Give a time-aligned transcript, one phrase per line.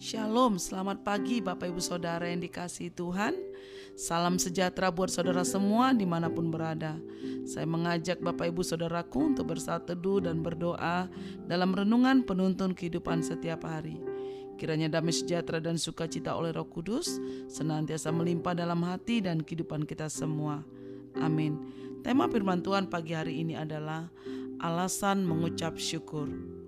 [0.00, 3.36] Shalom, selamat pagi Bapak Ibu Saudara yang dikasih Tuhan.
[3.92, 6.96] Salam sejahtera buat saudara semua di mana pun berada.
[7.44, 11.04] Saya mengajak Bapak Ibu Saudaraku untuk bersatu teduh dan berdoa
[11.44, 14.00] Dalam renungan penuntun kehidupan setiap hari.
[14.56, 17.20] Kiranya damai sejahtera dan sukacita oleh roh kudus
[17.52, 20.64] Senantiasa melimpah dalam hati dan kehidupan kita semua.
[21.20, 21.60] Amin.
[22.00, 24.08] Tema firman Tuhan pagi hari ini adalah
[24.64, 26.59] Alasan mengucap syukur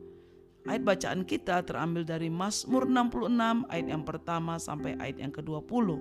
[0.63, 5.99] Ayat bacaan kita terambil dari Mazmur 66 ayat yang pertama sampai ayat yang ke-20.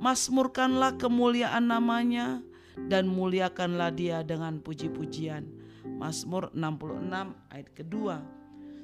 [0.00, 2.40] Masmurkanlah kemuliaan namanya
[2.88, 5.44] dan muliakanlah dia dengan puji-pujian.
[5.84, 8.16] Mazmur 66 ayat kedua.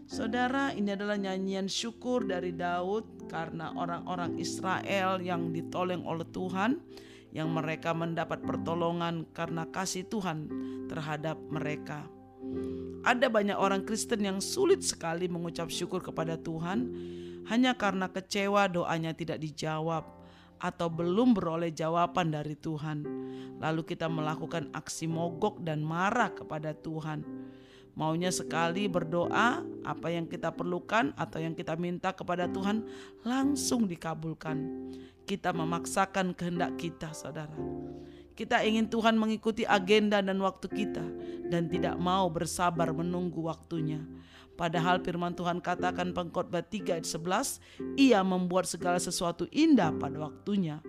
[0.04, 6.82] Saudara, ini adalah nyanyian syukur dari Daud karena orang-orang Israel yang ditolong oleh Tuhan,
[7.32, 10.50] yang mereka mendapat pertolongan karena kasih Tuhan
[10.90, 12.10] terhadap mereka.
[13.00, 16.92] Ada banyak orang Kristen yang sulit sekali mengucap syukur kepada Tuhan
[17.48, 20.04] hanya karena kecewa doanya tidak dijawab
[20.60, 23.02] atau belum beroleh jawaban dari Tuhan.
[23.56, 27.24] Lalu kita melakukan aksi mogok dan marah kepada Tuhan.
[27.96, 32.86] Maunya sekali berdoa, apa yang kita perlukan atau yang kita minta kepada Tuhan
[33.26, 34.56] langsung dikabulkan.
[35.24, 37.56] Kita memaksakan kehendak kita, saudara.
[38.40, 41.04] Kita ingin Tuhan mengikuti agenda dan waktu kita
[41.52, 44.00] dan tidak mau bersabar menunggu waktunya.
[44.56, 47.60] Padahal firman Tuhan katakan pengkhotbah 3 ayat 11,
[48.00, 50.80] ia membuat segala sesuatu indah pada waktunya.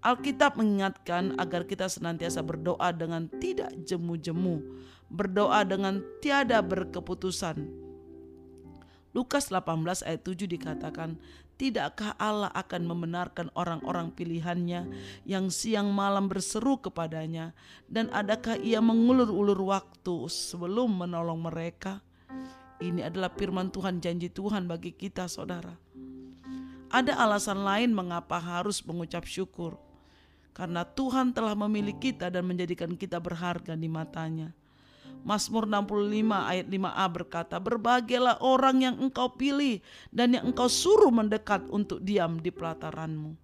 [0.00, 4.64] Alkitab mengingatkan agar kita senantiasa berdoa dengan tidak jemu-jemu,
[5.12, 7.68] berdoa dengan tiada berkeputusan.
[9.12, 11.20] Lukas 18 ayat 7 dikatakan,
[11.62, 14.82] Tidakkah Allah akan membenarkan orang-orang pilihannya
[15.22, 17.54] yang siang malam berseru kepadanya?
[17.86, 22.02] Dan adakah ia mengulur-ulur waktu sebelum menolong mereka?
[22.82, 25.78] Ini adalah firman Tuhan, janji Tuhan bagi kita saudara.
[26.90, 29.78] Ada alasan lain mengapa harus mengucap syukur.
[30.50, 34.50] Karena Tuhan telah memilih kita dan menjadikan kita berharga di matanya.
[35.22, 39.78] Mazmur 65 ayat 5a berkata, Berbahagialah orang yang engkau pilih
[40.10, 43.38] dan yang engkau suruh mendekat untuk diam di pelataranmu.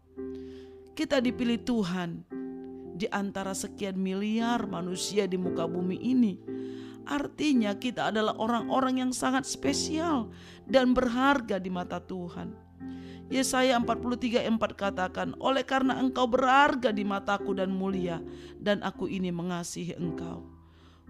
[0.98, 2.26] Kita dipilih Tuhan
[2.98, 6.34] di antara sekian miliar manusia di muka bumi ini.
[7.06, 10.28] Artinya kita adalah orang-orang yang sangat spesial
[10.66, 12.52] dan berharga di mata Tuhan.
[13.30, 18.18] Yesaya 43 4 katakan, Oleh karena engkau berharga di mataku dan mulia,
[18.58, 20.57] dan aku ini mengasihi engkau.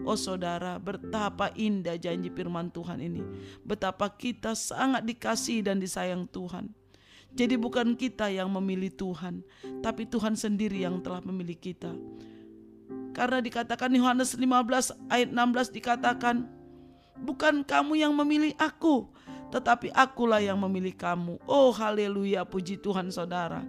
[0.06, 3.22] Oh saudara, betapa indah janji firman Tuhan ini.
[3.66, 6.70] Betapa kita sangat dikasih dan disayang Tuhan.
[7.34, 9.44] Jadi bukan kita yang memilih Tuhan,
[9.84, 11.92] tapi Tuhan sendiri yang telah memilih kita.
[13.12, 16.46] Karena dikatakan Yohanes 15 ayat 16 dikatakan,
[17.20, 19.10] bukan kamu yang memilih aku,
[19.48, 21.40] tetapi akulah yang memilih kamu.
[21.48, 23.64] Oh haleluya, puji Tuhan saudara.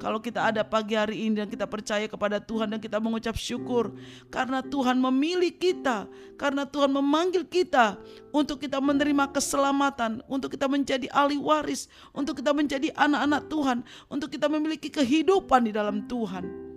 [0.00, 3.92] Kalau kita ada pagi hari ini dan kita percaya kepada Tuhan dan kita mengucap syukur
[4.32, 6.08] karena Tuhan memilih kita,
[6.40, 8.00] karena Tuhan memanggil kita
[8.32, 14.32] untuk kita menerima keselamatan, untuk kita menjadi ahli waris, untuk kita menjadi anak-anak Tuhan, untuk
[14.32, 16.70] kita memiliki kehidupan di dalam Tuhan.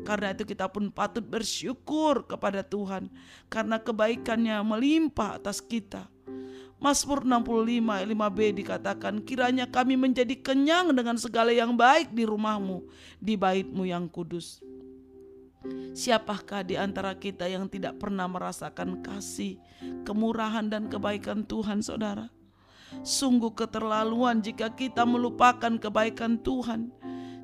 [0.00, 3.12] Karena itu kita pun patut bersyukur kepada Tuhan
[3.52, 6.08] karena kebaikannya melimpah atas kita.
[6.80, 12.80] Mazmur 65 5b dikatakan kiranya kami menjadi kenyang dengan segala yang baik di rumahmu,
[13.20, 14.64] di baitmu yang kudus.
[15.92, 19.60] Siapakah di antara kita yang tidak pernah merasakan kasih,
[20.08, 22.32] kemurahan dan kebaikan Tuhan saudara?
[23.04, 26.88] Sungguh keterlaluan jika kita melupakan kebaikan Tuhan.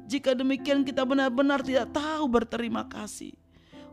[0.08, 3.36] Jika demikian kita benar-benar tidak tahu berterima kasih.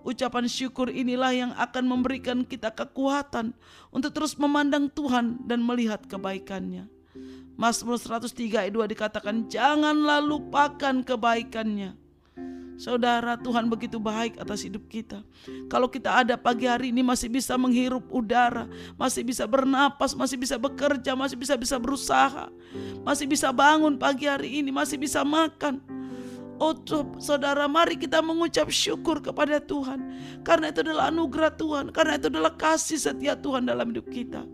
[0.04, 3.56] Ucapan syukur inilah yang akan memberikan kita kekuatan
[3.88, 6.92] untuk terus memandang Tuhan dan melihat kebaikannya.
[7.56, 11.96] Mazmur 103 ayat 2 dikatakan, janganlah lupakan kebaikannya.
[12.74, 15.22] Saudara, Tuhan begitu baik atas hidup kita.
[15.70, 18.66] Kalau kita ada pagi hari ini masih bisa menghirup udara,
[18.98, 22.50] masih bisa bernapas, masih bisa bekerja, masih bisa bisa berusaha,
[23.06, 25.80] masih bisa bangun pagi hari ini, masih bisa makan
[26.62, 26.78] Oh
[27.18, 30.00] saudara mari kita mengucap syukur kepada Tuhan.
[30.46, 31.86] Karena itu adalah anugerah Tuhan.
[31.90, 34.46] Karena itu adalah kasih setia Tuhan dalam hidup kita.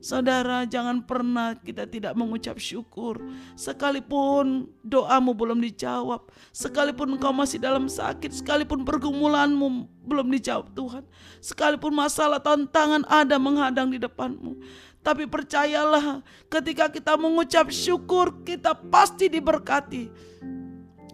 [0.00, 3.20] Saudara jangan pernah kita tidak mengucap syukur
[3.52, 6.24] Sekalipun doamu belum dijawab
[6.56, 11.04] Sekalipun engkau masih dalam sakit Sekalipun pergumulanmu belum dijawab Tuhan
[11.44, 14.56] Sekalipun masalah tantangan ada menghadang di depanmu
[15.04, 20.08] Tapi percayalah ketika kita mengucap syukur Kita pasti diberkati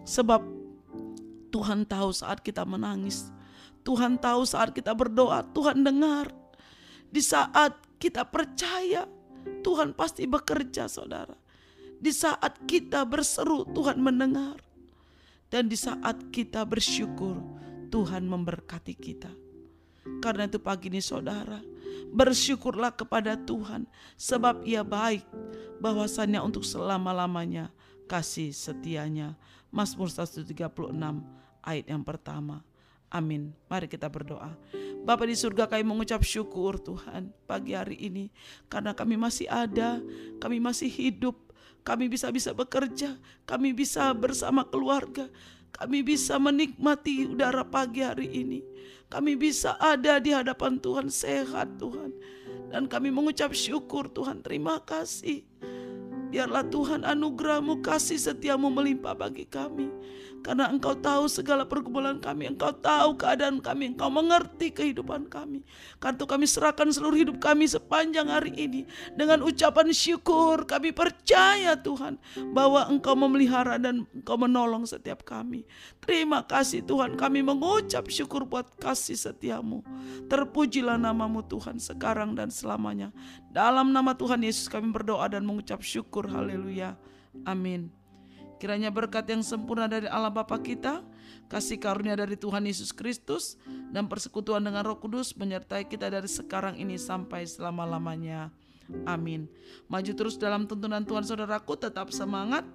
[0.07, 0.39] Sebab
[1.51, 3.27] Tuhan tahu saat kita menangis.
[3.83, 6.31] Tuhan tahu saat kita berdoa, Tuhan dengar.
[7.11, 9.03] Di saat kita percaya,
[9.63, 11.35] Tuhan pasti bekerja saudara.
[11.99, 14.59] Di saat kita berseru, Tuhan mendengar.
[15.47, 17.39] Dan di saat kita bersyukur,
[17.87, 19.31] Tuhan memberkati kita.
[20.19, 21.59] Karena itu pagi ini saudara,
[22.11, 25.23] bersyukurlah kepada Tuhan sebab ia baik
[25.83, 27.71] bahwasannya untuk selama-lamanya
[28.07, 29.35] kasih setianya.
[29.67, 30.47] Mazmur 136
[31.61, 32.63] ayat yang pertama.
[33.11, 33.55] Amin.
[33.67, 34.55] Mari kita berdoa.
[35.07, 38.27] Bapa di surga kami mengucap syukur Tuhan pagi hari ini.
[38.67, 40.03] Karena kami masih ada,
[40.43, 41.35] kami masih hidup,
[41.87, 43.15] kami bisa bisa bekerja,
[43.47, 45.31] kami bisa bersama keluarga,
[45.71, 48.59] kami bisa menikmati udara pagi hari ini.
[49.07, 52.11] Kami bisa ada di hadapan Tuhan sehat Tuhan.
[52.67, 55.47] Dan kami mengucap syukur Tuhan terima kasih.
[56.27, 59.87] Biarlah Tuhan anugerahmu kasih setiamu melimpah bagi kami.
[60.47, 65.67] Karena engkau tahu segala pergumulan kami, engkau tahu keadaan kami, engkau mengerti kehidupan kami.
[65.99, 68.87] Karena itu kami serahkan seluruh hidup kami sepanjang hari ini.
[69.11, 72.15] Dengan ucapan syukur kami percaya Tuhan
[72.55, 75.67] bahwa engkau memelihara dan engkau menolong setiap kami.
[75.99, 79.83] Terima kasih Tuhan kami mengucap syukur buat kasih setiamu.
[80.31, 83.11] Terpujilah namamu Tuhan sekarang dan selamanya.
[83.51, 86.23] Dalam nama Tuhan Yesus kami berdoa dan mengucap syukur.
[86.31, 86.95] Haleluya.
[87.43, 88.06] Amin.
[88.57, 91.05] Kiranya berkat yang sempurna dari Allah Bapa kita,
[91.45, 93.61] kasih karunia dari Tuhan Yesus Kristus,
[93.93, 98.49] dan persekutuan dengan Roh Kudus menyertai kita dari sekarang ini sampai selama-lamanya.
[99.05, 99.45] Amin.
[99.91, 102.65] Maju terus dalam tuntunan Tuhan saudaraku, tetap semangat,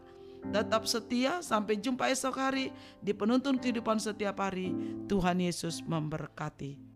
[0.54, 2.70] tetap setia, sampai jumpa esok hari
[3.02, 4.70] di penuntun kehidupan setiap hari.
[5.08, 6.91] Tuhan Yesus memberkati.